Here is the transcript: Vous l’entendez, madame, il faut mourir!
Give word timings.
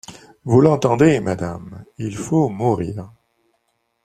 Vous 0.45 0.61
l’entendez, 0.61 1.19
madame, 1.19 1.85
il 1.99 2.15
faut 2.17 2.49
mourir! 2.49 3.13